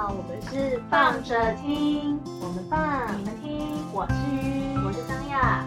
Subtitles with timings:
[0.00, 4.14] 好，我们是放着听，我们放，你们听，我是，
[4.86, 5.66] 我是张亚。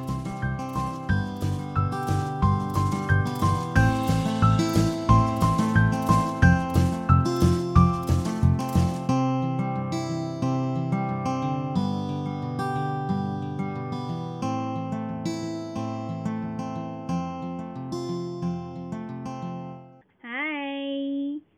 [20.21, 20.31] 嗨，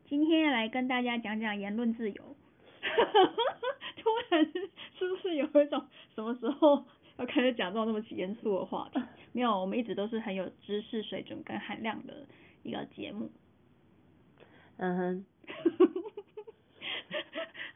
[0.10, 2.33] 今天来跟大家讲讲言论自由。
[3.98, 4.46] 突然
[4.98, 6.86] 是不是有一种什么时候
[7.18, 9.02] 要开始讲这种那么严肃的话题？
[9.32, 12.26] 没有，我们一直都是很有知识水准跟含量的
[12.64, 13.32] 一个节目。
[14.78, 15.26] 嗯哼，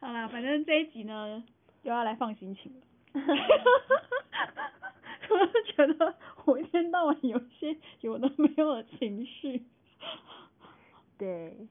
[0.00, 1.42] 好啦，反正这一集呢，
[1.82, 2.80] 又要来放心情了。
[5.30, 6.14] 我就觉得
[6.46, 9.62] 我一天到晚有一些有的没有的情绪。
[11.18, 11.68] 对，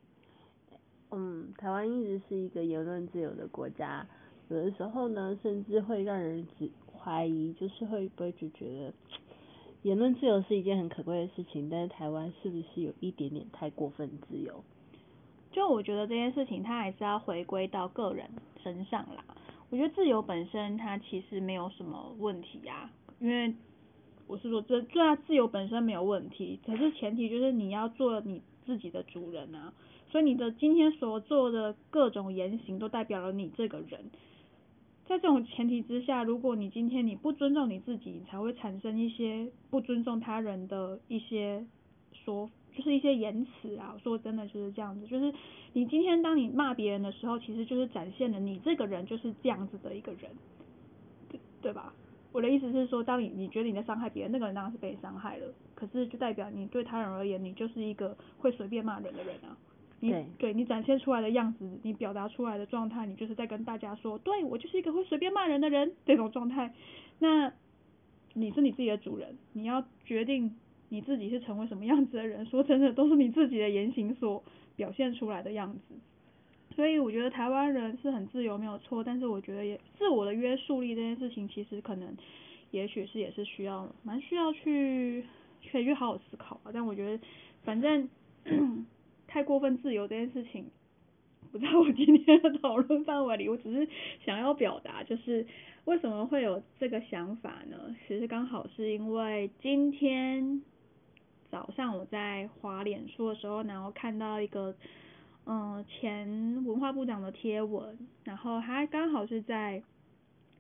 [1.20, 4.06] 嗯，台湾一直是一个言论自由的国家，
[4.50, 8.94] 有的时候呢，甚至会让人只怀疑，就是会不会就觉得
[9.82, 14.64] 言论自由是一件很可贵的事情，但是台湾是不是有一点点太过分自由？
[15.52, 18.30] 就我觉得这件事情，它还是要回归到个人
[18.62, 19.26] 身上啦。
[19.72, 23.56] 我觉得自由本身它其实没有什么问题呀、因为
[24.28, 29.74] 我是说这对啊，自由本身没有问题，可是前提就是你要做你自己的主人啊。
[30.10, 34.10] 所以你的今天所做的各种言行，都代表了你这个人。
[35.06, 41.66] 在这种前提之下，如果你今天你不尊重你自己，你才会产生一些不尊重他人的一些
[42.12, 43.96] 说，就是一些言辞啊。
[44.04, 45.34] 说真的就是这样子，就是
[45.72, 50.32] 你今天当你骂别人的时候，其实就是展现了你这个人就是这样子的一个人，
[51.30, 51.94] 对对吧？
[52.34, 59.56] 我的意思是说，当你你觉得你在伤害别人，那个人当然是被伤害了，可是就代表你对他人而言，你就是一个会随便骂人的人啊。
[60.00, 66.74] 你对你展现出来的样子，你表达出来的状态，你就是在跟大家说，对我就是一个会随便骂人的人这种状态。
[67.20, 67.52] 那
[68.34, 70.56] 你是你自己的主人，你要决定
[70.90, 72.46] 你自己是成为什么样子的人。
[72.46, 74.44] 说真的，都是你自己的言行所
[74.76, 75.96] 表现出来的样子。
[76.76, 82.16] 所以我觉得台湾人是很自由没有错，但是我觉得也自我的约束力这件事情，其实可能
[82.70, 85.26] 也许是也是需要蛮需要去
[85.72, 86.70] 可以去好好思考吧。
[86.72, 87.24] 但我觉得
[87.64, 88.08] 反正
[89.28, 90.66] 太过分自由这件事情，
[91.52, 93.50] 不在我今天的讨论范围里。
[93.50, 93.88] 我只是
[94.26, 95.46] 想要表达，就是
[95.86, 97.96] 为什么会有这个想法呢？
[98.08, 100.62] 其实刚好是因为今天
[101.52, 104.76] 早上我在滑脸书的时候，然后看到一个
[105.46, 106.28] 嗯前
[106.66, 109.82] 文化部长的贴文，然后他刚好是在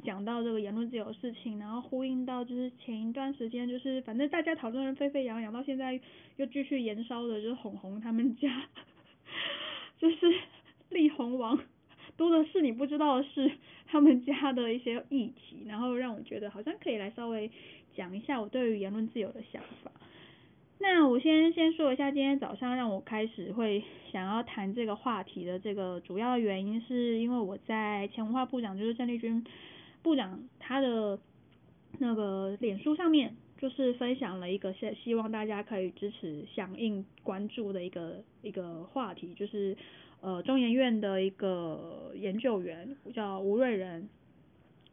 [0.03, 5.99] 讲到这个言论自由的事情，然后呼应到就是前一段时间就是反正大家讨论的沸沸扬扬，到现在
[6.37, 8.63] 又继续延烧的， 就是红红他们家，
[9.99, 10.33] 就是
[10.89, 11.59] 力宏王
[12.15, 13.51] 多的是你不知道的是
[13.87, 17.49] 他们家的一些议题，然后让我觉得好像可以来稍微
[17.95, 19.91] 讲一下我对于言论自由的想法。
[20.79, 29.43] 那我先先说一下，今天早上让我开始会想要谈这个话题的这个主要原因，是因为我在前文化部长就是郑丽君
[30.01, 31.19] 部长他的
[31.99, 39.75] 那个脸书上面，就是分享了一个希希望大家可以支持、响应、关注的一个一个话题，就是
[40.21, 44.07] 呃中研院的一个研究员叫吴瑞仁，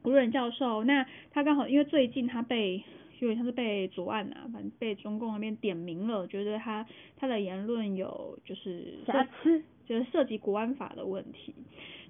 [0.03, 2.83] 吴瑞仁教授，那他刚好因为最近他被
[3.21, 11.55] 有点像是被左岸啊，反正被中共那边点名了，觉得他他的言论有就是瑕疵，就是涉及国安法的问题。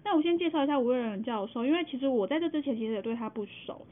[0.04, 3.86] 那我先介绍一下吴瑞仁教授，因为其实我在这之前其实也对他不熟。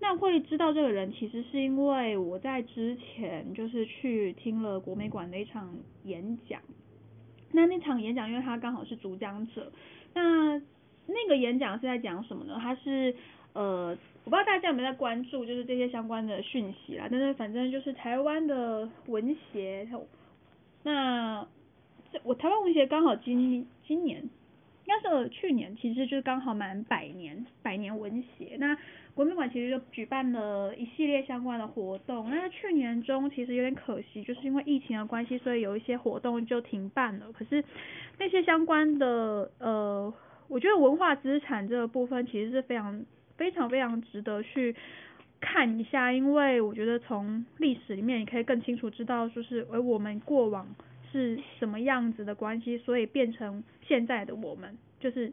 [0.00, 5.72] 那会知道这个人，其实是因为我在之前就是去听了国美馆的一场
[6.04, 6.60] 演讲。
[7.52, 9.70] 那那场演讲，因为他刚好是主讲者，
[10.14, 10.60] 那
[11.06, 12.58] 那个演讲是在讲什么呢？
[12.60, 13.14] 他是
[13.52, 17.06] 呃，我不知道大家有没有在关注，就是这些相关的讯息啦。
[17.08, 19.86] 但是反正就是台湾的文协，
[20.82, 21.46] 那
[22.10, 24.28] 这我台湾文协刚好今今年。
[24.92, 28.56] 但是去年，其实就是刚好满百年，百年文协。
[28.58, 28.76] 那
[29.14, 32.28] 国美馆其实就举办了一系列相关的活动。
[32.28, 37.32] 那去年中其实有点可惜，就是因为疫情的关系，所以有一些活动就停办了。
[37.32, 37.64] 可是
[38.18, 40.12] 那些相关的呃，
[40.48, 43.02] 我觉得文化资产这个部分其实是非常
[43.38, 44.76] 非常非常值得去
[45.40, 50.66] 看一下，因为我觉得从历史里面你可以更清楚知道，就是而我们过往。
[51.12, 55.30] 是什么样子的关系，所以变成现在的我们，就是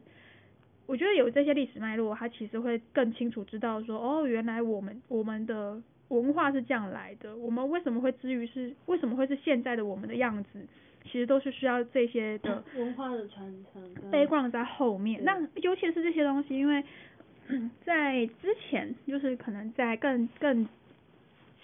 [0.86, 10.66] 我觉得有这些历史脉络，他其实会更清楚知道说，哦，原来我们我们的文化是这样来的，我们为什么会至于是为什么会是现在的我们的样子，
[11.04, 15.24] 其实都是需要这些的文化的传承跟 background 在后面。
[15.24, 16.84] 那尤其是这些东西，因为
[17.84, 20.68] 在之前就是可能在更更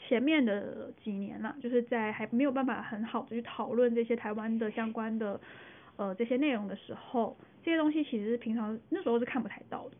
[0.09, 5.41] 前面的几年啦，就是在还没有办法很好的去讨论这些台湾的相关的
[5.97, 9.97] 呃这些内容的时候，这些东西其实是平常那时候是看不太到的。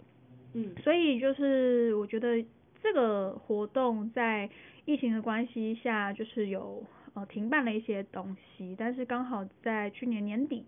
[0.55, 2.43] 嗯所以就是我觉得
[2.83, 4.49] 这个活动在
[4.85, 6.83] 疫情的关系下，就是有
[7.15, 10.65] 呃停办了一些东西，但是刚好在去年年底，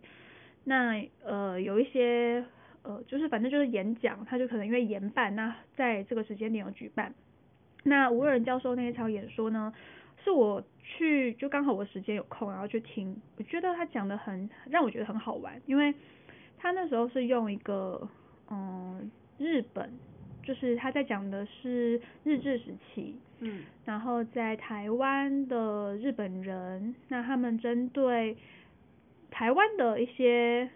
[0.65, 2.45] 那呃有一些
[2.83, 7.15] 呃就是反正就是演讲，他就可能因为延办，那在这个时间点有举办。
[7.85, 9.73] 那吴尔仁教授那一场演说呢，
[10.23, 15.95] 是我去就刚好我时间有空，然后去听，我觉得他讲的很让我觉得很好玩，因为
[16.59, 18.09] 他那时候是用一个
[18.51, 19.91] 嗯日本，
[20.43, 23.65] 就是他在讲的是日治时期，嗯。
[23.85, 28.37] 然后在台湾的日本人，那他们针对
[29.31, 30.69] 台湾的一些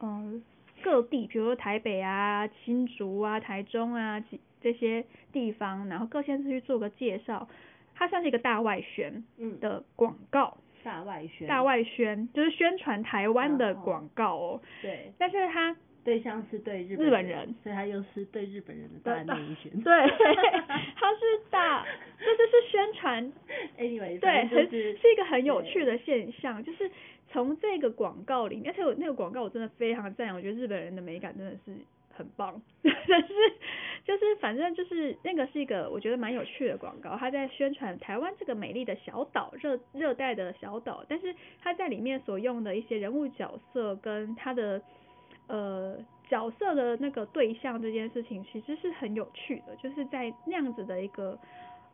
[0.00, 0.42] 嗯
[0.82, 7.46] 各地，比如说台北啊、新竹啊、台中啊几这些地方，然后各县市去做个介绍，
[7.94, 9.60] 它算是一个大外宣嗯。
[9.60, 11.46] 的广告，大外宣。
[11.46, 15.12] 大外宣就是宣传台湾的广告哦，对。
[15.18, 19.70] 但是它对象是对日日本人所以他又是对日本人的的大内宣。
[19.82, 19.92] 对，
[20.96, 21.20] 它是
[21.50, 21.84] 大，
[22.18, 23.32] 这就是是宣传
[23.78, 26.90] anyway，对，很就是是一个很有趣的现象，就是
[27.30, 31.72] 从这个广告里面，而且我那个广告我真的非常赞扬，我觉得日本人的美感真的是
[32.16, 33.34] 很棒， 但是
[34.04, 44.80] 就是反正就是那个是一个我觉得蛮有趣的广告，他在宣传台湾这个美丽的小岛，热热带的小岛，但是他在里面所用的一些人物角色跟他的
[45.48, 45.96] 呃
[46.28, 51.38] 角色的那个对象这件事情，其实是很有趣的，就是在那样子的一个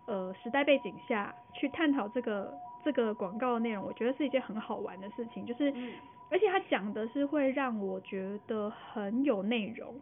[0.06, 2.52] 呃时代背景下去探讨这个
[2.84, 5.72] 这个广告内容，我觉得是一件很好玩的事情，就是、
[6.30, 10.00] 而且他讲的是会让我觉得很有内容。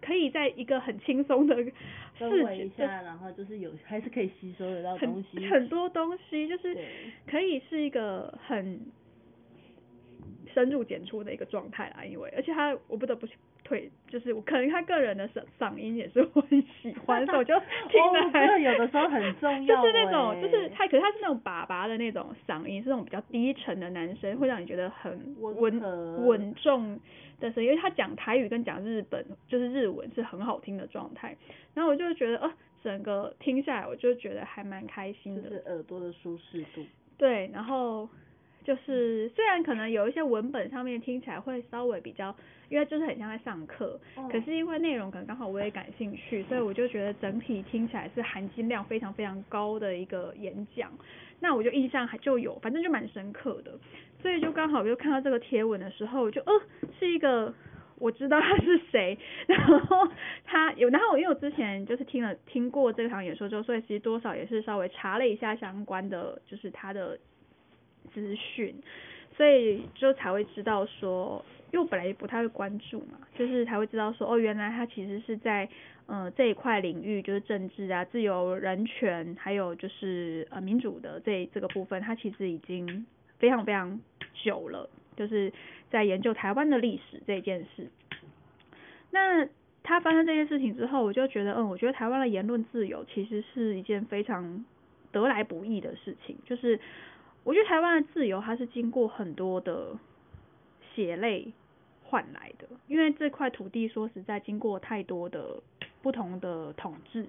[0.00, 1.54] 可以在一个很轻松的
[2.18, 5.46] 氛围觉下，然后就是有还是可以吸收得到很东西。
[5.46, 6.76] 很多东西，就是
[7.28, 8.80] 可以是一个很
[10.52, 12.04] 深入简出的一个状态啦。
[12.04, 13.24] 因为而且他我不得不
[13.68, 17.54] 推，就是我可能他个人的嗓嗓音也是我很喜欢， 所以我就
[17.90, 20.40] 听哦得还、这个有的时候很重 要就是那种欸。
[20.42, 25.80] 就是他，可是他是那种爸爸的那种嗓音，是那种比较低沉的男生，会让你觉得很稳
[26.26, 26.98] 稳重
[27.40, 31.36] 的声音，因为他讲台语跟讲日本就是日文是很好听的状态，
[31.74, 36.82] 然后我就觉得呃，整个听下来我就觉得还蛮开心的，就是耳朵的舒适度。
[37.18, 38.08] 对，然后
[38.68, 42.36] 就是虽然可能有一些文本上面听起来会稍微比较，
[42.68, 50.92] 因为就是很像在上课，哦可是因为内容可能刚好我也感兴趣，所以我就觉得整体听起来是含金量非常非常高的一个演讲。
[51.40, 53.72] 那我就印象还就有，反正就蛮深刻的，
[54.20, 56.52] 所以就刚好就看到这个贴文的时候，我就呃
[56.98, 57.54] 是一个
[57.98, 59.16] 我知道他是谁，
[59.46, 60.06] 然后
[60.44, 67.18] 他有，然后因为我之前就是听了听过这场演说之后，所以其实多少也是稍微查了一下相关的就是他的
[68.12, 68.74] 资讯，
[69.36, 75.68] 所以就才会知道说，因为我本来也不太会关注嘛，就是才会知道说，哦，原来他其实是在
[76.06, 83.06] 呃这一块领域，就是政治啊、自由、人权，还有就是呃民主的这这个部分，他其实已经
[83.38, 84.00] 非常非常
[84.34, 85.52] 久了，就是
[85.90, 87.88] 在研究台湾的历史这件事。
[89.10, 89.48] 那
[89.82, 94.64] 他发生这件事情之后，我就觉得，嗯，我觉得台湾的言论自由其实是一件非常
[95.12, 96.78] 得来不易的事情，就是
[97.48, 99.96] 我觉得台湾的自由它是经过很多的
[100.94, 101.50] 血泪
[102.04, 105.62] 换来的，因为这块土地说实在经过太多的
[106.02, 107.26] 不同的统治、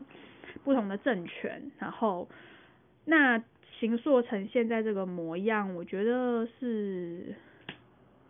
[0.66, 2.28] 不同的政权，然后
[3.06, 3.42] 那
[3.80, 7.34] 形塑成现在这个模样，我觉得是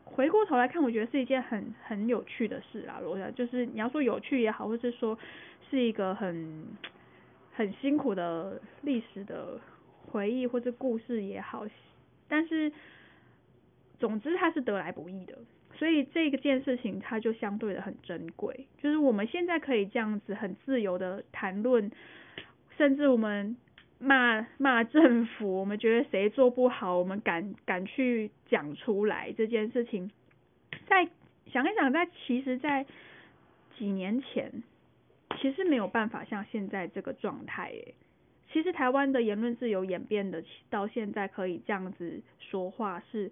[0.05, 2.99] 回过头来看，我觉得是一件很很有趣的事啦。
[3.03, 5.17] 我想就是你要说有趣也好，或是说
[5.71, 6.67] 是一个很
[7.51, 9.59] 很辛苦的历史的
[10.07, 11.65] 回忆或者故事也好，
[12.27, 12.71] 但是
[13.99, 15.37] 总之它是得来不易的。
[15.75, 21.89] 所以这件事情它就相对的很珍贵，就是我们现在可以这样子很自由的谈论，
[22.77, 23.55] 甚至我们
[23.97, 30.11] 骂骂政府，我们觉得谁做不好，我们敢敢去讲出来这件事情。
[30.87, 31.07] 在
[31.51, 32.85] 想一想，在其实，在
[33.77, 34.51] 几年前，
[35.39, 37.93] 其实没有办法像现在这个状态诶。
[38.51, 43.31] 其实台湾的言论自由演变的到现在可以这样子说话，是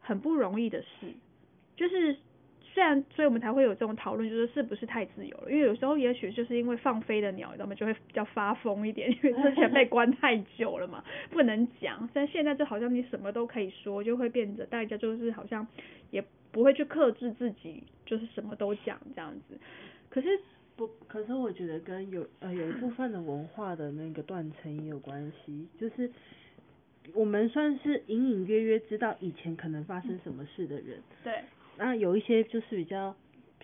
[0.00, 1.12] 很不容易的事。
[1.76, 2.16] 就是
[2.62, 5.50] 虽然，所以我们才会有这种讨论，就是是不是太自由了？
[5.50, 12.08] 因为有时候也许就是因为放飞的鸟，他们就会比较发疯一点，因为之前被关太久了嘛，不能讲。
[12.12, 15.66] 但现在就好像你什么都可以说，就会变得大家就是好像
[16.10, 16.22] 也
[16.52, 19.58] 不会去克制自己，就是什么都讲这样子。
[20.10, 20.28] 可是
[20.76, 26.10] 不，可是我觉得跟有呃有一部分的文化的那个断层也有关系，就是
[27.12, 31.00] 我们算是隐隐约约知道以前可能发生什么事的人。
[31.22, 31.42] 对。
[31.76, 33.14] 那有一些就是比较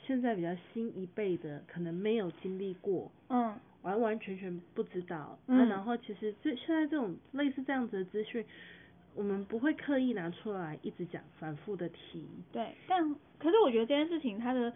[0.05, 8.45] 现在比较新一辈的，可能没有经历过，嗯，完完全全不知道，嗯，然后其实这现在这种类似这样子的资讯，
[9.15, 14.73] 我们不会刻意拿出来一直讲，反复的提，对，但可是我觉得这件事情它的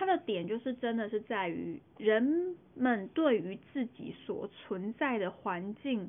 [0.00, 6.08] 它的点就是真的是在于人们对于自己所存在的环境，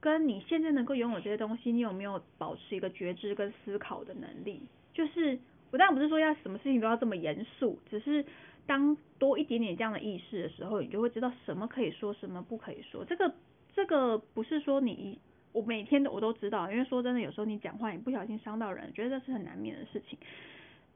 [0.00, 5.38] 跟你现在能够拥有这些东西，你有没有保持一个觉知跟思考的能力，就是。
[5.70, 8.24] 我当然不是说要什么事情都要这么严肃，只是
[8.64, 13.04] 当多一点点这样的意识的时候，你就会知道什么可以说，什么不可以说。
[13.04, 13.34] 这个
[13.74, 15.18] 这个不是说你
[15.50, 20.16] 我每天都我都知道，因为说真的，有时候你讲话你不小心伤到人，觉得这是很难免的事情。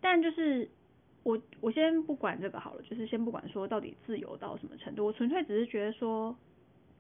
[0.01, 0.69] 但就是
[1.23, 6.37] 我我先不管这个好了，就是先不管说到底自由到什么程度，我纯粹只是觉得说，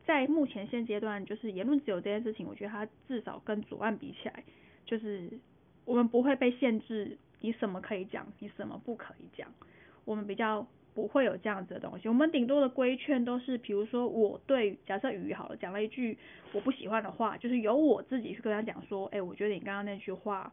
[0.04, 4.44] 在目前现阶段，就是言论自由这件事情，我觉得它至少跟左岸比起来，
[4.84, 5.30] 就是
[5.84, 7.16] 我们不会被限制。
[7.40, 9.48] 你什么可以讲，你什么不可以讲？
[10.04, 12.08] 我们比较不会有这样子的东西。
[12.08, 16.18] 我们顶多的规劝都是，比如说我对假设语好了，讲了一句
[16.52, 20.52] 我不喜欢的话，就是由我自己去跟他讲说，哎，我觉得你刚刚那句话，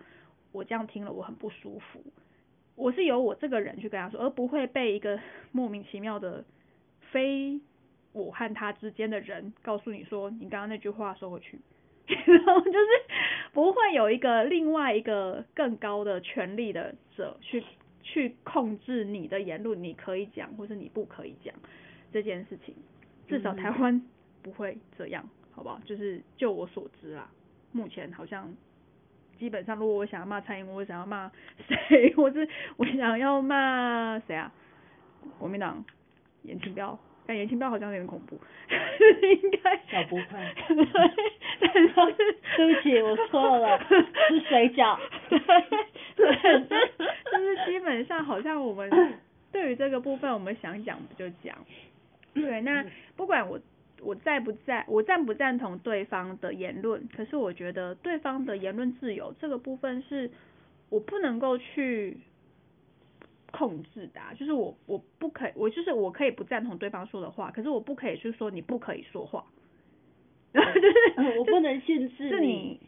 [0.52, 2.04] 我这样听了我很不舒服。
[2.76, 5.20] 我是由我这个人去跟他说，而不会被一个
[5.52, 6.44] 莫名其妙的
[7.12, 7.60] 非
[8.14, 11.60] 我和他之间的人告诉你说，你刚刚那句话收回去。
[12.08, 12.88] 然后就是
[13.52, 17.64] 不会有一个另外一个更高的权力的者去
[18.04, 21.56] 去控制你的言论，你可以讲或是你不可以讲
[22.14, 22.76] 这件事情，
[23.28, 24.00] 至少台湾
[24.44, 25.82] 不会这样，好不好？
[25.84, 27.28] 就是就我所知啦，
[27.72, 28.54] 目前好像
[29.38, 31.32] 基本上，如果我想要骂蔡英文，我想要骂
[31.90, 34.52] 谁， 我是我想要骂谁啊？
[35.40, 35.84] 国民党。
[36.44, 36.98] 严清标。
[37.28, 38.40] 但严清标好像有点恐怖，
[38.70, 39.76] 应该。
[39.90, 40.76] 小不快，对
[42.76, 44.96] 不起，我错了，是水饺，
[46.16, 46.28] 对，
[47.32, 48.88] 就是基本上好像我们
[49.52, 51.58] 对于这个部分，我们想讲就讲，
[52.36, 53.60] 对，那不管我
[54.06, 60.32] 我在不在，我赞不赞同对方的言论，可是我觉得对方的言论自由这个部分是
[60.90, 62.18] 我不能够去。
[63.52, 69.46] 控制的，就是我我不可以，我就是我可以不赞同对方说的话，可是我不可以去说你不可以说话，
[70.52, 72.82] 就是我不能限制你。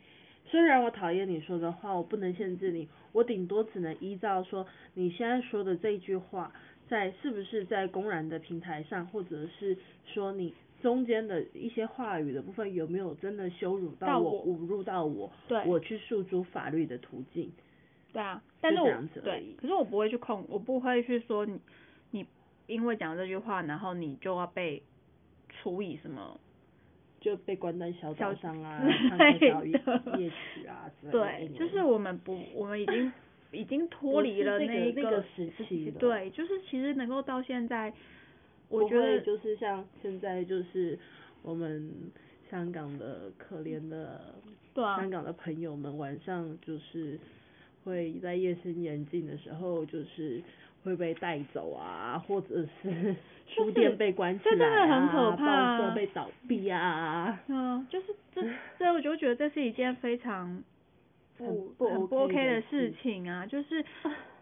[0.44, 6.52] 虽然我讨厌你说的话，我不能限制你，我顶多只能依照说你现在说的这一句话，
[6.90, 17.52] 在是不是在公然的平台上，或者是说你中间的一些话语的部分有没有真的羞辱到我、侮辱到我，对我去诉诸法律的途径。
[18.14, 18.90] 对啊，但是我
[19.24, 21.60] 对，可是我不会去控，我不会去说你，
[22.12, 22.26] 你
[22.68, 24.82] 因为讲这句话，然后你就要被
[25.50, 26.40] 处以什么，
[27.20, 28.82] 就被关在小岛上啊，
[29.18, 31.20] 对的，夜曲啊之类的。
[31.20, 33.12] 对，就是我们不，我们已经
[33.52, 37.94] 已经脱离了那个时期对，就是其实能够到现在，
[38.70, 40.98] 我觉得就是像现在就是
[41.42, 41.92] 我们
[42.50, 44.36] 香港的可怜的
[44.76, 47.20] 香港的朋友们，晚上就是。
[47.86, 50.44] 会在夜深人静的时候，就是
[50.84, 53.16] 会被带走啊，或者是
[53.48, 57.42] 书店被关起来啊，报社被倒闭啊。
[57.48, 58.42] 嗯，就是这
[58.78, 60.62] 这，我就觉得这是一件非常
[61.38, 63.86] 不不不 OK 的事情啊，就是。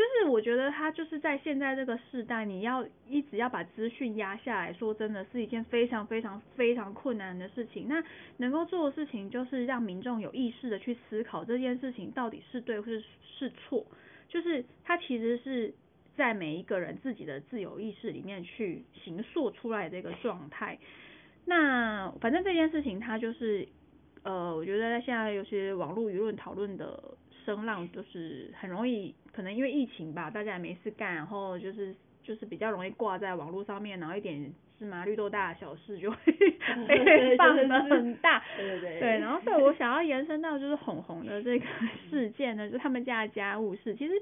[0.00, 7.86] 就是我觉得他就是在现在这个时代，你要一直要把资讯压下来说，真的是一件非常非常非常困难的事情。
[7.86, 8.02] 那
[8.38, 13.84] 能够做的事情就是让民众有意识的去思考这件事情到底是对或是是错。
[14.26, 15.74] 就是它其实是
[16.16, 20.78] 在每一个人自己的自由意识里面去形塑出来的一个状态。
[21.44, 23.68] 那反正这件事情，它就是
[24.22, 26.98] 呃，我觉得在现在有些网络舆论讨论的。
[27.44, 36.16] 声浪就是很容易，可能因为疫情吧，大家也没事干，然后就是就是比较容易挂在网络上面，然后一点芝麻绿豆大的小事就会
[36.86, 41.64] 被放的很大，对对对，对，然后所以我想要延伸到就是红红的这个
[42.10, 44.14] 事件呢，就他们家的家务事，其实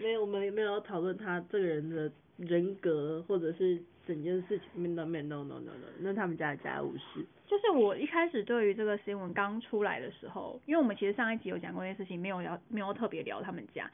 [0.00, 3.80] 没有，我们也没有讨论他这个人的人格或者是。
[4.10, 7.24] 整件事情面对面 no no no no，那他们家的家务事。
[7.46, 13.88] 就是我一开始对于这个新闻刚出来的时候，因为我们其实上一集有讲过一件事情，没有聊，没有特别聊他们家。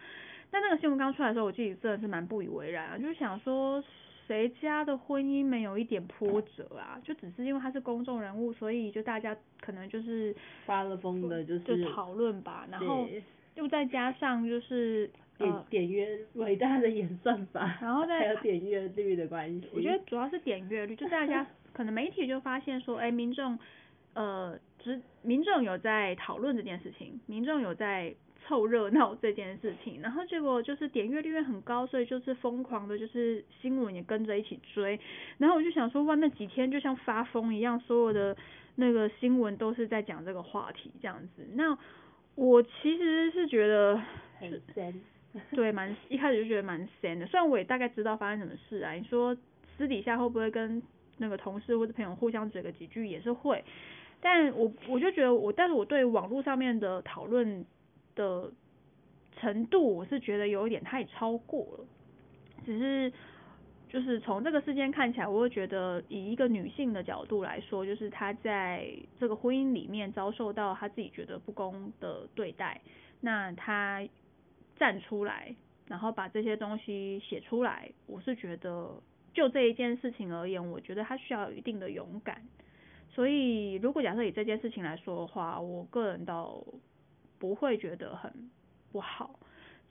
[0.51, 3.83] 但那个新闻刚出来的时候，我自己真的是蛮不以为然啊，就是想说，
[4.27, 7.01] 谁家的婚姻没有一点波折啊？
[7.05, 13.09] 就只是因为他是公众人物，所以就大家可能就是发了疯的，就是就讨论吧，然后
[13.55, 19.69] 又再加上就是点点阅伟大的演算法， 然后再还有点阅率的关系。
[19.75, 23.59] 我觉得主要是点阅率，就大家可能媒体就发现说，哎，民众
[24.15, 28.15] 呃，只民众有在讨论这件事情，民众有在。
[28.49, 35.01] 凑热闹这件事情，然后结果就是点阅率很高，所以就是疯狂的，就是新闻也跟着一起追。
[35.39, 38.37] 然后我就想说，哇，那几天就像发疯一样，所有的
[38.77, 41.45] 那个新闻都是在讲这个话题这样子。
[41.55, 41.77] 那
[42.37, 44.01] 我其实是觉得
[44.39, 44.95] 很仙，
[45.53, 47.27] 对，蛮一开始就觉得蛮闲的。
[47.27, 49.37] 虽然我也大概知道发生什么事啊，你说
[49.77, 50.83] 私底下会不会跟
[51.19, 53.65] 那个同事或者朋友互相嘴个几句也是会，
[54.21, 57.65] 但我我就觉得我，但是我对网络上面的讨论。
[58.17, 58.51] 的
[59.39, 61.85] 程度，我是觉得有一点太超过了。
[62.65, 63.13] 只是
[63.91, 68.89] 就是从这个事件看起来，我会觉得以一个女性的角度来说，就是她在
[69.21, 72.81] 这个婚姻里面遭受到她自己觉得不公的对待，
[73.21, 74.03] 那她
[74.77, 75.55] 站出来，
[75.87, 78.91] 然后把这些东西写出来，我是觉得
[79.35, 82.41] 就这一件事情而言，我觉得他需要有一定的勇敢。
[83.09, 86.63] 所以如果假设以这件事情来说的话，我个人倒。
[87.39, 88.33] 不会觉得很
[88.91, 89.39] 不好，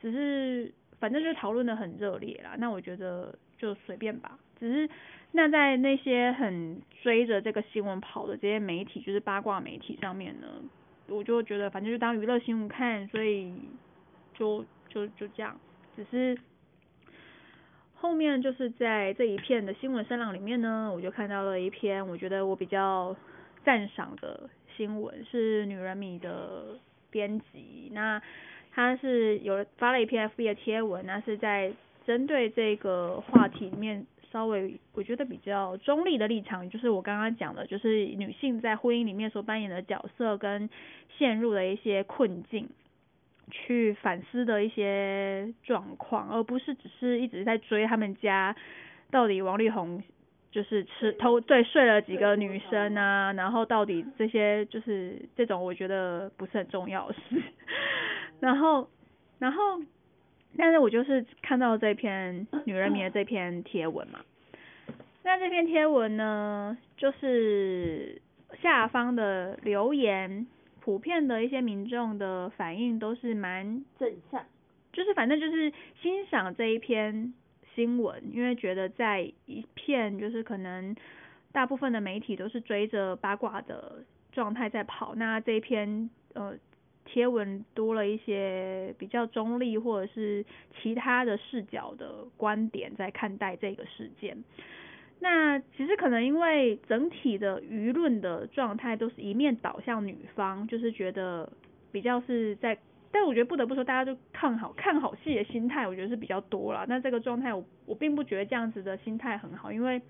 [0.01, 2.55] 只是反正就讨论的很热烈啦。
[2.57, 4.39] 那我觉得就随便吧。
[4.59, 4.89] 只是
[5.31, 10.47] 那在那些很追着这个新闻跑的这些媒体，就是八卦媒体上面呢，
[11.07, 13.53] 我就觉得反正就当娱乐新闻看，所以
[14.33, 14.65] 就
[14.95, 15.55] 就就这样。
[15.95, 16.35] 只是
[17.93, 23.15] 后面就是在这一片的新闻声浪里面呢，我就看到了一篇我觉得我比较
[23.63, 26.79] 赞赏的新闻，是女人迷的。
[27.11, 28.21] 编辑，那
[28.73, 31.71] 他是有发了一篇 FB 的贴文，那是在
[32.05, 40.69] 针对这个话题里面稍微我觉得比较中立的立场，就是我刚刚讲的，就是女性在婚姻里面所扮演的角色跟
[41.17, 42.67] 陷入的一些困境，
[43.51, 48.55] 去反思的一些状况，而不是只是一直在追他们家
[49.11, 50.03] 到底王力宏。
[50.51, 57.43] 就是吃偷对睡了几个女生啊，然后到底这些就是这种我觉得不是很重要的事，
[58.39, 58.89] 然后
[59.37, 59.81] 然后
[60.57, 64.21] 但是我就是看到这篇女人迷的这篇贴文嘛，
[65.23, 68.21] 那这篇贴文呢，就是
[68.61, 70.47] 下方的留言，
[70.85, 74.45] 普遍的一些民众的反应都是蛮正向，
[74.93, 77.33] 就是反正就是欣赏这一篇。
[77.73, 80.95] 新闻，因为觉得在一片就是可能
[81.51, 86.53] 大部分的媒体都是追着八卦的状态在跑，那这一篇呃
[87.03, 90.45] 贴文多了一些比较中立或者是
[90.81, 94.41] 其他的视角的观点在看待这个事件。
[95.19, 101.51] 那其实可能因为整体的舆论的状态都是一面倒向女方，就是觉得
[101.91, 102.77] 比较是在。
[103.11, 106.85] 但我觉得不得不说，大家就看好看好戏的心态，我觉得是比较多了。
[106.89, 110.01] 那这个状态，我我并不觉得这样子的心态很好，因为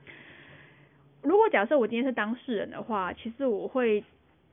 [1.22, 4.04] 如果假设我今天是当事人的话，其实我会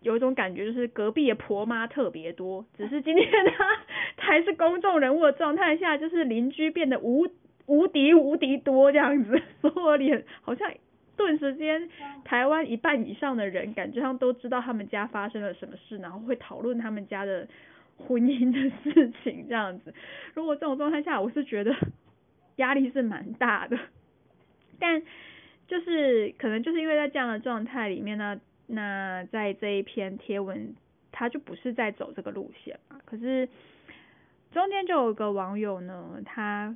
[0.02, 3.64] 有一种感觉，就是隔壁的婆妈特别多，只是今天他
[4.22, 7.26] 还是公众人物的状态下，就是邻居变得无
[7.66, 10.72] 无敌无敌多这样子， 所有脸好像
[11.16, 11.88] 顿时间
[12.24, 17.46] 台湾一半以上的人感觉上都知道他们家发生了什么事，然后会讨论他们家的。
[17.98, 19.94] 婚姻的事情这样子，
[20.34, 21.72] 如果这种状态下，我是觉得
[22.56, 23.78] 压力是蛮大的。
[24.80, 25.00] 但
[25.68, 30.74] 就是可能就是因为在这样的状态里面呢，那在这一篇贴文，
[31.12, 32.98] 他就不是在走这个路线嘛。
[33.04, 33.48] 可是
[34.50, 36.74] 中间就有个网友呢，他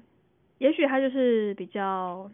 [0.59, 2.31] 也许他就是比较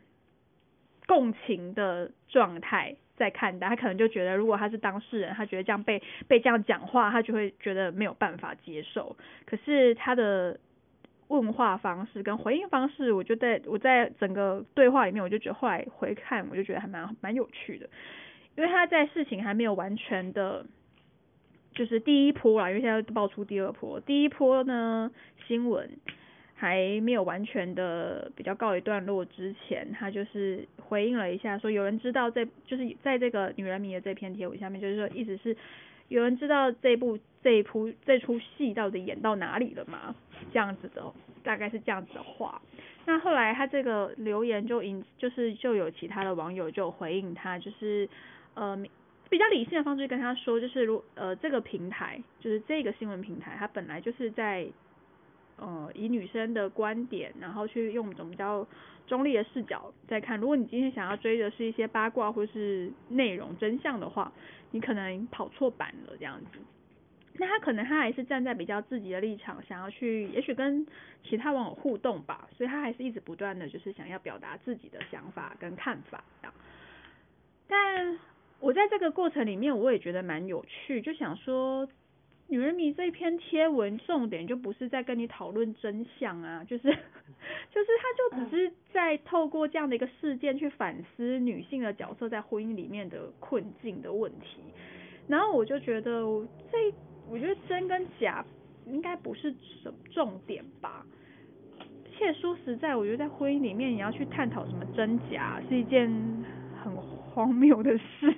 [1.07, 2.97] 共情的状态。
[3.15, 9.15] 在看待他可能就觉得，如果他是当事人，他觉得这样被被这样讲话，他就会觉得没有办法接受。
[9.45, 10.59] 可是他的
[11.29, 17.89] 问话方式跟回应方式，我就在我在整个对话里面，我就觉得后来回看，我就觉得还蛮蛮有趣的。
[18.57, 20.67] 因为他在事情还没有完全的，
[21.75, 25.13] 就是第一波啦，因为现在爆出第二波，第一波呢
[25.47, 25.89] 新闻。
[26.63, 35.57] 还没有完全的比较告一段落之前，他就是回应了一下，说有人知道这就是在这个女人迷的这篇贴文下面，就是说意思是
[36.07, 40.15] 有人知道这部这一部这出戏到底演到哪里了吗？
[40.53, 41.03] 这样子的，
[41.43, 42.63] 大概是这样子的话。
[43.07, 48.09] 那后来他这个留言就引，就是就有其他的网友就回应他，就是
[48.55, 48.81] 呃
[49.29, 54.65] 比较理性的方式跟他说，就是如呃这个平台，就是这个新闻平台，它本来就是在
[55.63, 58.67] 呃以女生的观点，然后去用一种比较
[59.07, 60.39] 中立的视角在看。
[60.41, 64.33] 如果你今天想要追的是一些八卦或是内容真相的话，
[64.73, 66.59] 你可能跑错版了这样子。
[67.35, 70.87] 那他可能他还是站在比较自己的立场，想要去，也许跟
[71.23, 76.55] 其他网友互动吧，所以他还是一直不断的就是想要表达自己的想法跟看法这样。
[77.69, 78.19] 但
[78.61, 81.89] 我在这个过程里面，我也觉得蛮有趣，就想说，
[82.53, 94.61] 女人迷这一篇贴文重点就不是在跟你讨论真相啊， 就是就是他就只是在透过这样的一个事件去反思女性的角色在婚姻里面的困境的问题，
[95.27, 96.21] 然后我就觉得
[96.71, 96.95] 这。
[97.31, 98.45] 我觉得真跟假
[98.85, 101.07] 应该不是什么重点吧。
[102.11, 106.11] 且说实在，我觉得在婚姻里面，你要去探讨什么真假，是一件
[106.83, 108.35] 很荒谬的事。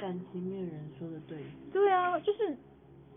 [0.00, 1.38] 感情没有人说的对。
[1.70, 2.56] 对啊，就是，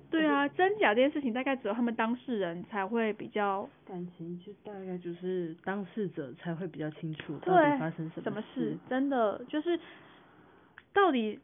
[0.10, 3.68] 对啊，真假这件事情，大概只有他们当事人才会比较。
[3.86, 8.78] 感情就大概就是当事者才会比较清楚到底发生什么事。
[8.90, 9.80] 真的就是，
[10.94, 11.40] 到底。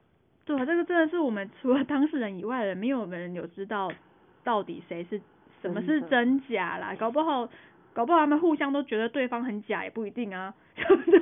[0.45, 3.89] 对啊，这个真的是我们除了当事人以外的人，没有人有知道
[4.43, 5.21] 到底谁是
[5.61, 7.47] 什么是真假啦，搞不好
[7.93, 11.19] 搞不好他们互相都觉得对方很假也不一定啊，对 不对？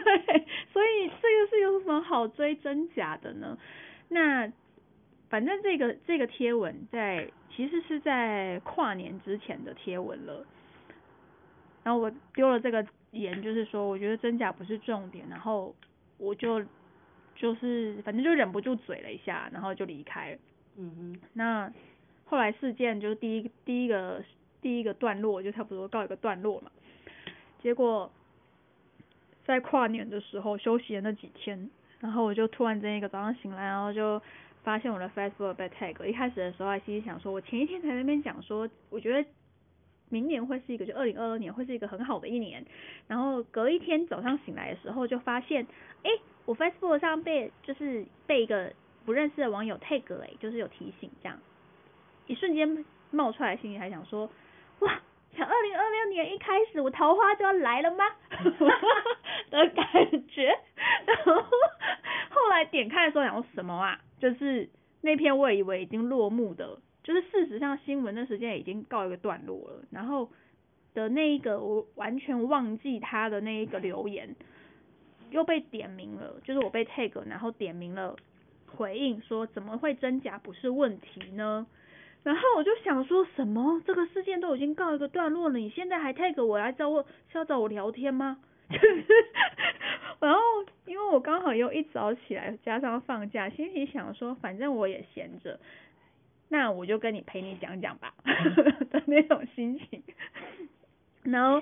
[0.73, 3.55] 所以这个是有什么好追真假的呢？
[4.09, 4.51] 那
[5.31, 10.45] 反正这个这个贴文在其实是在跨年之前的贴文了，
[11.81, 15.73] 然后我丢了这个言，就是说我觉得真假不是重点，然后
[16.19, 16.63] 我就。
[17.33, 20.37] 就是反正就忍不住嘴了一下，然后就离开。
[20.75, 21.19] 嗯哼。
[21.33, 21.73] 那
[22.25, 24.23] 后来事件就是第一第一个
[24.61, 26.69] 第一个段落就差不多告一个段落嘛。
[27.59, 28.11] 结果
[29.43, 31.67] 在跨年的时候休息的那几天，
[31.99, 34.21] 然后我就突然间一个早上醒来，然后就
[34.63, 36.05] 发现我的 Facebook 被 tag。
[36.05, 39.27] 一开始的时候还心里想说，我前一天才在那边讲说，我觉得
[40.09, 42.65] 明年会是一个就二零二二年会是一个很好的一年。
[43.07, 45.65] 然后隔一天早上醒来的时候就发现，
[46.03, 46.11] 哎。
[46.43, 48.73] 我 Facebook 上被就是被一个
[49.05, 51.37] 不认识的网友 tag 哎，就是有提醒这样，
[52.25, 54.27] 一瞬间冒出来，心里还想说，
[54.79, 54.99] 哇，
[55.37, 58.03] 想二零二六年一开始我桃花就要来了吗？
[59.51, 59.85] 的感
[60.29, 60.47] 觉，
[61.05, 63.99] 然后后来点开的时候想说什么啊？
[64.21, 64.69] 就是
[65.01, 70.29] 那篇我以为已经落幕的，就是事实上新闻的时间已经告一个段落了，然后
[70.93, 74.33] 的那一个我完全忘记他的那一个留言。
[75.31, 78.17] 又被点名了，就是我被 tag，然后点名了，
[78.67, 81.65] 回应说怎么会真假不是问题呢？
[82.21, 88.39] 然后我就想说什么，这个事件都已经告一个段落了，你现在还 tag 我来找我是要找我聊天吗？
[88.71, 89.05] 就 是
[90.19, 90.39] 然后
[90.85, 95.59] 因为我刚好又一早起来，加上放假，心里想说反正我也闲着，
[96.49, 98.13] 那我就跟你陪你讲讲吧
[98.89, 100.01] 的那种心情，
[101.23, 101.61] 然后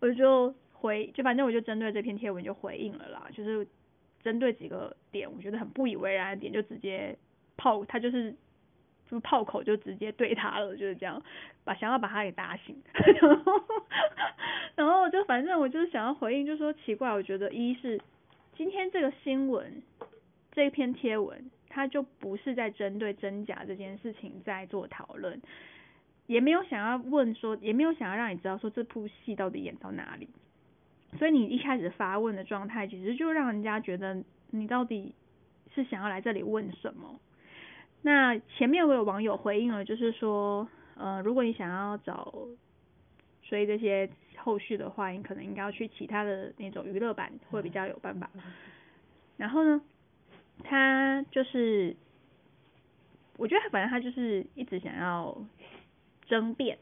[0.00, 0.54] 我就。
[0.82, 3.64] 回就反正我就针对这篇贴文就回应了啦，就是
[4.20, 7.16] 针对几个点我觉得很不以为然的点就直接
[7.56, 8.34] 炮他就是
[9.12, 11.22] 就炮口就直接对他了，就是这样
[11.64, 12.74] 把想要把他给打醒，
[13.20, 13.64] 然 后
[14.74, 18.00] 然后就反正我就是想要回应，就说奇怪，我觉得一是
[18.56, 19.82] 今天这个新闻
[20.50, 25.42] 这篇贴文，他就不是在针对真假这件事情在做讨论，
[26.26, 30.26] 也没有想要问说，也没有想要让你知道说这部戏到底演到哪里。
[31.18, 35.14] 所以你一开始发问的状态，其实就让人家觉得你到底
[35.74, 37.20] 是想要来这里问什么。
[38.02, 42.34] 那前面我有网友回应了，就是说，呃，如果你想要找
[43.42, 48.28] 追这些后续的话，你可能应该要去其他的那种娱乐版会比较有办法。
[49.36, 49.80] 然后呢，
[50.64, 51.96] 他就是，
[53.36, 55.36] 我觉得反正他就是一直想要
[56.26, 56.78] 争辩。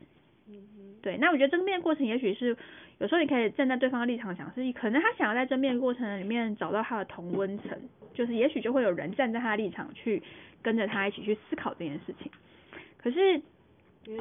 [1.02, 2.56] 对，那我觉得争辩过程也许是。
[3.00, 7.70] 有时候你可以站在对方的立场想，是可能他想要在争辩过程里面找到他的同温层，
[8.12, 10.22] 就是也许就会有人站在他的立场去
[10.60, 12.30] 跟着他一起去思考这件事情。
[12.98, 13.40] 可是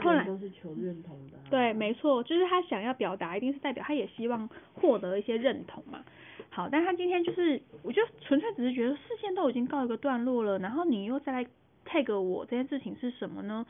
[0.01, 1.37] 后来都是求认同的。
[1.49, 6.01] 对，没错，就是他想要表达，一定是代表他也希望获得一些认同嘛。
[6.49, 11.45] 好，但他今天就是，我就纯粹只是觉得事件都已经告一个段落了，然后你又再来
[11.85, 13.65] tag 我这件事情是什么呢？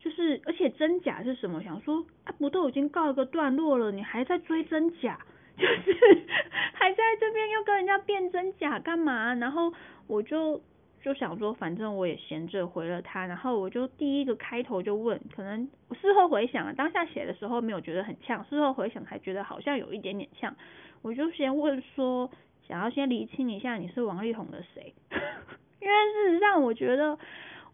[0.00, 1.62] 就是，而且真假是什么？
[1.62, 5.18] 想说啊，不都已经告一个段落了，你还在追真假？
[5.60, 6.26] 就是
[6.72, 9.34] 还在这边要跟人家辩真假干嘛？
[9.34, 9.70] 然后
[10.06, 10.58] 我就
[11.02, 15.68] 就想说，反正我也闲着回了他，然后我就第一个开头就问，可能
[16.00, 20.56] 事后回想啊，当下写的时候没有觉得很呛，事后回想才觉得好像有一点点呛，
[21.02, 22.30] 我就先问说，
[22.66, 24.94] 想要先厘清一下你是王力宏的谁，
[25.82, 27.18] 因为事实上我觉得，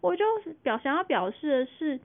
[0.01, 0.25] 我就
[0.61, 1.99] 表想要表示的是，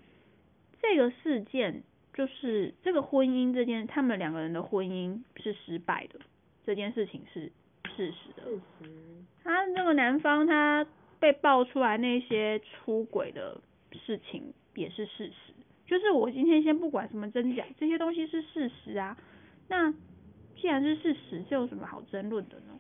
[0.83, 6.18] 这个事件就是这个婚姻这件，他们两个人的婚姻是失败的，
[6.66, 7.51] 这件事情是
[7.97, 8.42] 事实的。
[9.42, 10.87] 他那个男方他
[11.18, 13.61] 被爆出来那些出轨的
[13.92, 15.53] 事情也是事实，
[15.87, 19.16] 就是我今天先不管什么真假，这些东西是事实啊。
[19.68, 19.92] 那
[20.57, 22.79] 既然是事实，这有什么好争论的呢？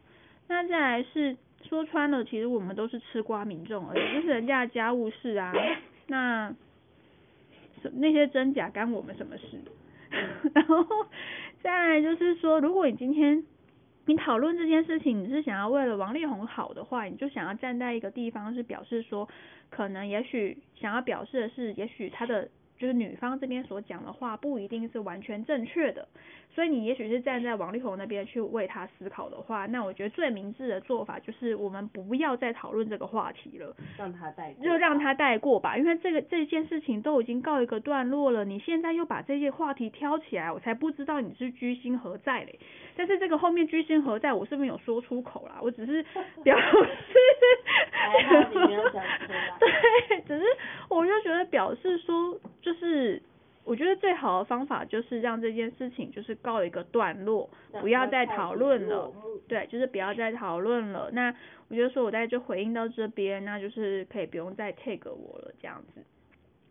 [0.48, 5.52] 那再来是说穿了，其实我们都是吃瓜民众而已，就是人家的家务事啊。
[6.08, 6.54] 那
[7.94, 9.60] 那些真假干我们什么事？
[10.54, 10.84] 然后
[11.62, 13.42] 再来就是说，如果你今天
[14.04, 19.28] 你讨论这件事情，你是想要为了王力宏好的话，你就想要站在一个地方是表示说，
[19.70, 22.48] 可能也许想要表示的是，也许他的
[22.82, 26.08] 就是女方这边所讲的话不一定是完全正确的。
[26.52, 42.58] 所以你也许是站在王力宏那边去为他思考的话，那我觉得最明智的做法就是我们不要再讨论这个话题了，让他带过，就让他带过吧，因为这个这件事情都已经告一个段落了，你现在又把这些话题挑起来，我才不知道你是居心何在嘞。
[42.94, 45.58] 但是这个后面居心何在，我是不是有说出口啦？
[45.62, 46.04] 我只是
[46.44, 47.16] 表示，
[47.92, 49.54] 还好你没有讲出来。
[49.58, 50.44] 对，只是
[50.90, 53.22] 我就觉得表示说就是。
[53.64, 57.48] 我觉得最好的方法就是让这件事情就是告一个段落，
[57.80, 59.08] 不要再讨论了。
[59.46, 61.08] 对，就是不要再讨论了。
[61.12, 61.32] 那
[61.68, 66.02] 我就说我在这回应到这边，那就是可以不用再 take 我了，这样子。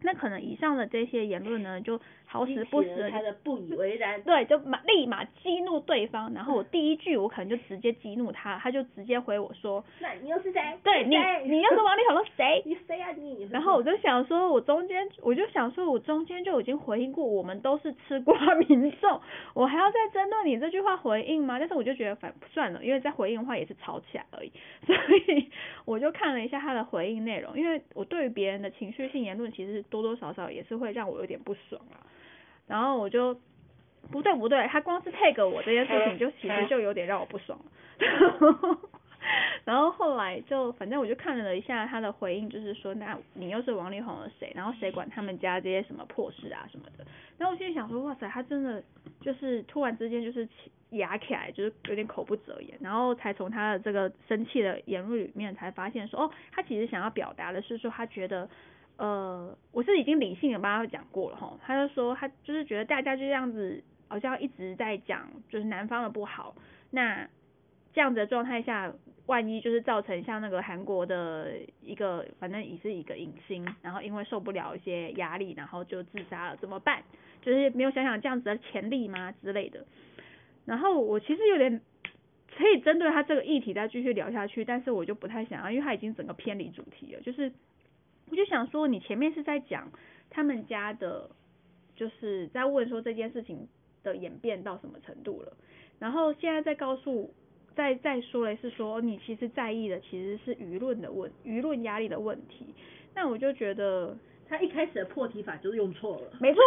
[0.02, 3.56] 那可能以上的这些言论呢，就好死不死他的不
[4.20, 10.62] 对，就马立马激怒对方，然后我第一句我可能就直接激怒他，他就直接回我说，那你又是谁？
[10.84, 11.16] 对你，
[11.50, 12.62] 你又是王力宏的谁？
[12.66, 13.44] 你谁啊你？
[13.52, 19.22] 然后我就想说，我中间我就想说，我中间就已经回应过，我们都是吃瓜 民众，
[19.54, 21.60] 我还要再针对你这句话回应吗？
[21.60, 24.52] 但是我就觉得反算了，因为再回应的话也是吵起来而已，
[24.86, 25.50] 所以
[25.86, 29.82] 我就看了一下他的回应内容，因为我对于别人的情绪性言论其实。
[29.92, 32.00] 多多少少也是会让我有点不爽啊，
[32.66, 33.36] 然后我就
[34.10, 38.78] 不对不对，他光是 tag 我这件事情就其实就有点让我不爽了，
[39.64, 47.06] 然后后来就反正我就看了一下他的回应，就是说那你又是王力宏的谁，然后谁管他们家这些什么破事啊什么的，
[47.38, 48.84] 然后我心里想说哇塞，他真的
[49.22, 50.48] 就是突然之间就是
[50.90, 58.50] 哑起来，就是有点口不择言，然后才从他的这个生气的言论里面才发现说哦，他其实想要表达的是说他觉得。
[59.02, 66.56] 呃，我是已经理性的帮他讲过了哈，他就说他就是觉得大家就这样子，好像一直在讲就是男方的不好，
[66.92, 67.28] 那
[67.94, 68.94] 这样子的状态下，
[69.26, 77.02] 万一就是造成像那个韩国的一个，反正也是一个影星，然后因为受不了一些压力，然后就自杀了，怎么办？
[77.42, 79.84] 就是没有想想这样子的潜力吗之类的？
[80.64, 81.82] 然后我其实有点
[82.56, 87.52] 可以针对他这个议题再继续聊下去，但是我就不太想要，因为他已经整个偏离主题了，就是。
[88.32, 89.92] 我就想说，你前面是在讲
[90.30, 91.30] 他们家的，
[91.98, 93.68] 就是在问说这件事情
[94.04, 95.52] 的演变到什么程度了，
[96.00, 97.34] 然后现在在告诉，
[97.76, 102.74] 再再说的是说，你其实在意的其实是舆论的问，舆论压力的问题。
[103.14, 104.18] 那我就觉得
[104.48, 106.32] 他一开始的破题法就是用错了。
[106.40, 106.62] 没错，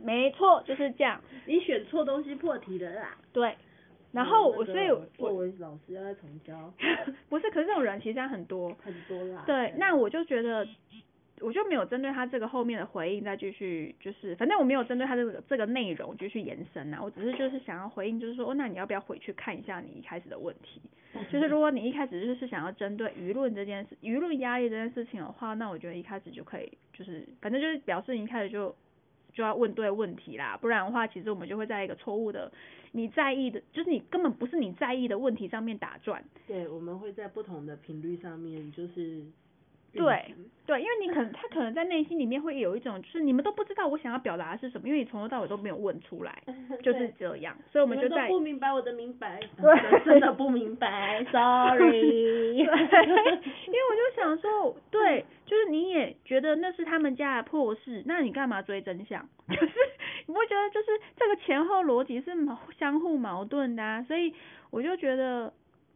[0.00, 1.20] 没错，就是这样。
[1.46, 3.18] 你选错东西破题了啦。
[3.32, 3.56] 对。
[4.12, 4.88] 然后我所以
[5.18, 6.72] 作为老师要再重教，
[7.28, 9.44] 不是，可是这种人其实很多很多啦。
[9.46, 10.66] 对，那我就觉得，
[11.40, 20.80] 我就没有针对他这个后面的回应再继续，就是反正我没有针对他这个这个内容继续延伸啊，我只是就是想要回应，就是说，哦，那你要不要回去看一下你一开始的问题？
[21.30, 28.74] 就是如果你一开始就是想要针对舆论这件事、舆论压力这件事情的话，那我觉得一开始就可以，就是反正就是表示你一开始就。
[29.36, 32.50] 就要问对问题啦，不然的话，其实我们就会在一个错误的
[32.92, 36.24] 你在意的，就是你根本不是你在意的问题上面打转。
[36.46, 39.22] 对，我们会在不同的频率上面，就是。
[39.96, 40.34] 对
[40.66, 46.42] 对，因为你可能他可能在内心里面会有一种，就是你们都不知道我想要表达的是什么，因为你从头到尾都没有问出来，
[46.82, 52.56] 就是这样，所以我们就在不明白我的明白，对，真的不明白， sorry。
[52.58, 59.24] 因为我就想说，对，就是你也觉得那是他们家的破事，那你干嘛追真相？
[59.48, 59.72] 就是
[60.26, 64.02] 你不觉得就是这个前后逻辑是矛相互矛盾的啊？
[64.02, 64.34] 所以
[64.70, 65.52] 我就觉得，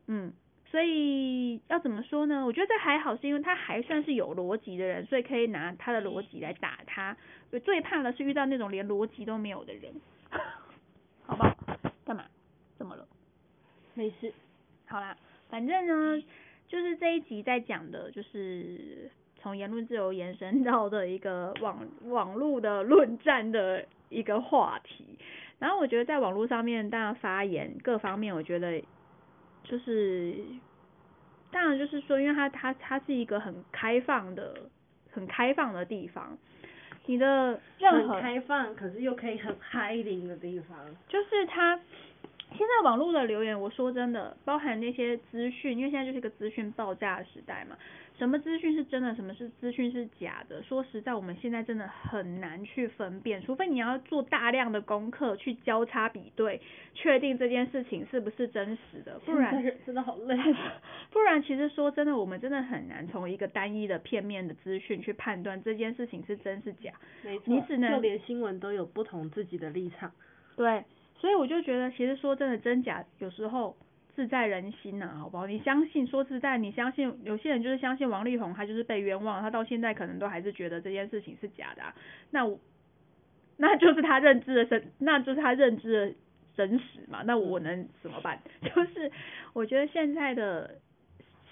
[0.07, 0.33] 嗯。
[0.71, 2.47] 所以要怎么说呢？
[2.47, 7.17] 我觉得这还好，是因为他还算是有逻辑的人，所以可以拿他的逻辑来打他。
[7.65, 9.93] 最怕的是遇到那种连逻辑都没有的人，
[11.27, 11.57] 好不好？
[12.05, 12.25] 干嘛？
[12.79, 13.05] 怎么了？
[13.95, 14.33] 没事。
[14.87, 15.17] 好啦，
[15.49, 16.23] 反正呢，
[16.69, 25.19] 就是这一集在讲的，就是从言论自由延伸到的一个网网络的论战的一个话题。
[25.59, 28.81] 然后我觉得在网络上面，大家发言各方面，我觉得
[29.71, 30.35] 就是
[31.53, 34.55] 当然就是说，因为它它它是一个很开放的、
[35.13, 36.37] 很开放的地方，
[37.07, 40.77] 你的任何很开放，可是又可以很 hiding 的地方。
[41.09, 41.77] 就是它
[42.51, 47.77] 现在网络的留言，我说真的，包含那些资讯，因为现在就是一个资讯爆炸的时代嘛，
[48.21, 56.61] 什么资讯是真的，什么是资讯是假的，说实在，我们现在真的很难去分辨，除非你要做大量的功课去交叉比对，
[56.93, 60.37] 确定这件事情是不是真实的，不然真的好累。
[61.11, 66.93] 不然，其实说真的，我们真的很难从一个单一的片面的资讯去判断这件事情是真是假。
[67.25, 70.13] 没错，你只能就连新闻都有不同自己的立场。
[70.57, 70.85] 对，
[71.17, 73.75] 所以我就觉得，其实说真的，真假有时候
[74.15, 75.47] 自在人心呐、好不好？
[75.47, 81.95] 你相信，说实在，你相信有些人就是相信王力宏，他就是被冤枉，他到现在可能都还是觉得这件事情是假的、啊，
[82.31, 82.59] 那我
[83.57, 86.15] 那就是他认知的真，那就是他认知的
[86.57, 88.41] 真实嘛，那我能怎么办？
[88.63, 89.11] 就是
[89.53, 90.79] 我觉得现在的。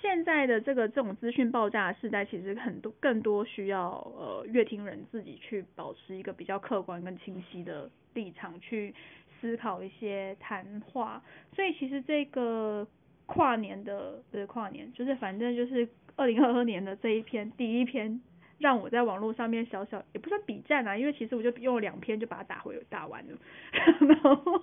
[0.00, 8.94] 现在的这个这种资讯爆炸的时代，其实很多更多需要呃乐听人自己去保持一个比较客观跟清晰的立场去
[9.40, 11.22] 思考一些谈话。
[11.54, 12.86] 所以其实这个
[13.26, 18.20] 跨年的不是跨年，就是反正就是二零二二年的这一篇第一篇，
[18.58, 23.38] 让我在网络上面小小也不算比战啊，因为其实我就用了两篇就把它打回打完了，
[24.06, 24.62] 然后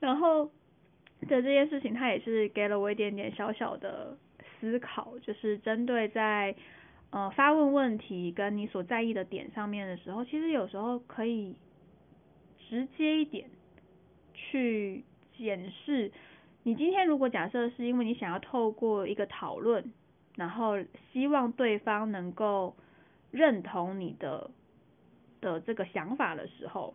[0.00, 0.46] 然后
[1.22, 4.16] 的这件事情，它也是给了我一点点小小的。
[4.58, 6.54] 思考就是针对在
[7.10, 11.54] 呃发问问题跟你所在意的点上面的时候，其实有时候可以
[12.66, 13.50] 直接一点
[14.56, 15.04] 去
[15.36, 16.10] 检视。
[16.62, 19.92] 你今天如果假设是因为你想要透过一个讨论，
[20.36, 20.76] 然后
[21.12, 22.74] 希望对方能够
[23.30, 24.50] 认同你的
[25.40, 26.94] 的这个想法的时候，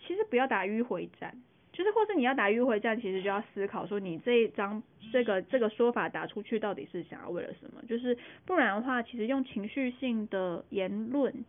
[0.00, 1.34] 其实不要打迂回战。
[1.72, 7.82] 就是，或是你要打迂回战，其实就要思考说，你这一张这个这个说法打出去到底是想要为了什么？
[7.88, 11.44] 就是不然的话，其实用情绪性的言论，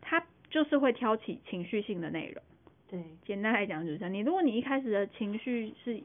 [0.00, 2.42] 它就是会挑起情绪性的内容。
[2.92, 4.12] 对，简单来讲就是这样。
[4.12, 5.98] 你如果你一开始的情绪是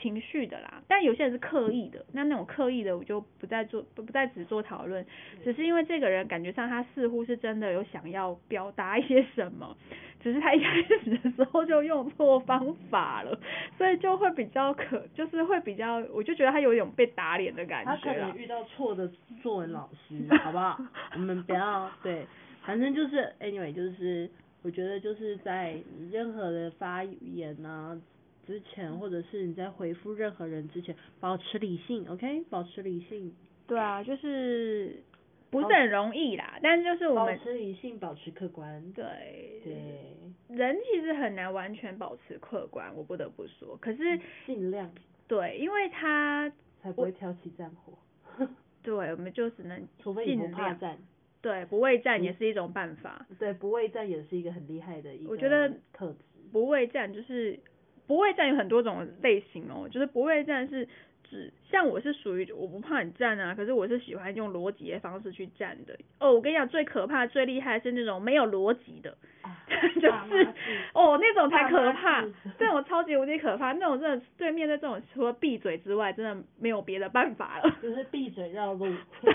[0.00, 5.06] 情绪的啦，但有些人是刻意的，那那种刻意的我就不再做不不再只做讨论，
[5.44, 9.76] 只是因为这个人感觉上他似乎是真的有想要表达一些什么，
[10.20, 13.38] 只是他一开始的时候就用错方法了，
[13.78, 18.36] 所以就会比较可就是会比较，我就觉得他有一种被打脸的感觉他可能。
[18.36, 19.08] 遇到错的
[19.40, 20.76] 作文老师，好不好？
[21.14, 22.26] 我们不要对，
[22.64, 24.28] 反正就是 anyway，就是
[24.62, 28.00] 我觉得就是在你任何的发言啊
[28.46, 32.44] 之前，或者是你在回复任何人之前，保持理性，OK？
[32.50, 33.34] 保持理性，
[33.66, 35.02] 对啊，就是
[35.50, 38.82] 不是很容易啦，但是就是我们保持理性，保持客观。
[38.92, 43.76] 对对，人其实很难完全保持客观，我不得不说。
[43.80, 44.90] 可是尽量
[45.28, 47.98] 对，因为他才不会挑起战火，
[48.82, 50.98] 对，我们就只能除非你尽量不怕战。
[51.42, 53.26] 对不畏战也是一种办法。
[53.38, 56.18] 对，不畏战也是一个很厉害的一个我觉得特质。
[56.52, 57.58] 不畏战就是
[58.06, 60.86] 不畏战有很多种类型哦，就是不畏战是
[61.32, 65.98] 指像我是属于我不怕你战啊，可是我是喜欢用逻辑的方式去战的。
[66.20, 69.64] 哦，我跟你讲，最可怕、最厉害是那种没有逻辑的， 啊
[69.94, 70.46] 就是
[70.92, 72.22] 哦那种才可怕
[72.58, 77.78] 这种超级无敌可怕，那种真的对面对这种除了闭嘴之外，真的没有别的办法了。
[77.82, 78.84] 就是闭嘴绕路。
[79.24, 79.32] 对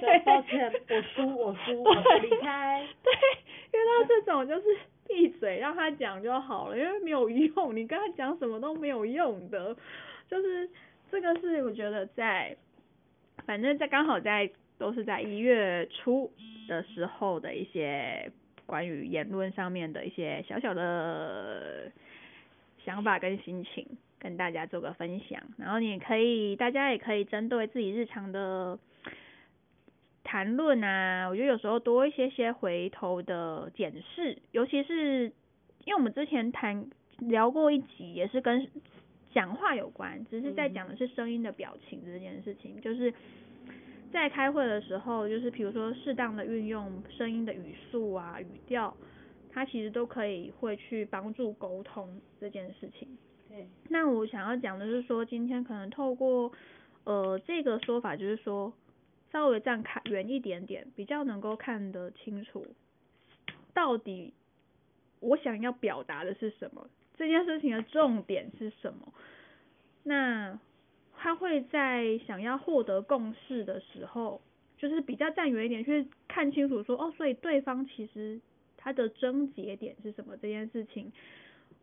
[0.00, 2.86] 对抱歉，我输，我输，我离开。
[3.02, 3.12] 对，
[3.72, 9.76] 遇到这种就是闭嘴，让他讲就好了，因为没有用，你跟他讲什么都没有用的。
[10.28, 10.70] 就是
[11.10, 12.56] 这个是我觉得在，
[13.44, 16.30] 反正在刚好在都是在一月初
[16.68, 18.30] 的时候的一些
[18.66, 21.90] 关于言论上面的一些小小的
[22.84, 23.86] 想法跟心情，
[24.18, 25.42] 跟大家做个分享。
[25.58, 28.78] 然后你可以，大家也可以针对自己日常的
[30.22, 35.24] 谈论啊，我觉得有时候多一些些回头的检视，尤其是
[35.84, 38.66] 因为我们之前谈聊过一集，也是跟
[39.32, 43.12] 讲话有关，只是在讲的是声音的表情这件事情，就是
[44.12, 48.96] 在开会的时候，就是比如说适当的运用声音的语速啊、语调，
[49.50, 53.08] 它其实都可以会去帮助沟通这件事情。
[53.48, 56.52] 对，那我想要讲的是说，今天可能透过
[57.04, 58.72] 呃这个说法，就是说
[59.32, 62.66] 稍微站开远一点点，比较能够看得清楚，
[63.72, 64.34] 到底
[65.20, 66.88] 我想要表达的是什么，
[67.20, 69.12] 这件事情的重点是什么。
[70.04, 70.58] 那
[71.18, 74.40] 他会在想要获得共识的时候，
[74.78, 78.40] 就是比较站远一点去看清楚说，哦，所以对方其实
[78.78, 81.12] 他的症结点是什么这件事情，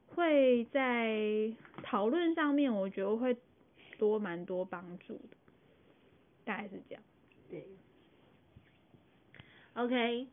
[0.07, 3.38] 会在讨论上面，我觉得会
[3.99, 5.38] 多蛮多帮助的，
[6.45, 7.03] 大概是这样。
[7.47, 7.63] 对。
[9.75, 10.27] OK，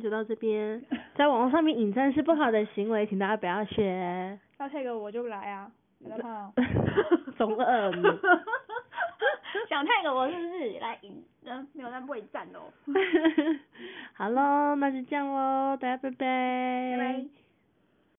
[0.00, 0.82] 就到这边。
[1.14, 4.38] 在网络上面引战是不好的行为，请大家不要学。
[4.58, 5.70] 要 take 我就来啊，
[6.02, 6.52] 不要怕。
[7.38, 8.02] 中二你。
[9.68, 11.24] 想 take 我是不是来引？
[11.44, 12.70] 嗯，没有在备战哦。
[14.14, 16.96] 好喽，那就这样喽，大家拜拜。
[16.96, 17.43] 拜拜。